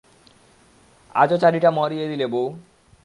আজও 1.15 1.37
চারটিা 1.37 1.71
মাড়িয়ে 1.71 2.05
দিলে 2.07 2.25
বৌ! 2.27 2.45